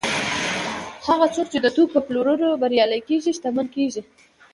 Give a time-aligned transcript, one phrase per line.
[1.07, 4.01] هغه څوک چې د توکو په پلورلو بریالي کېږي شتمن کېږي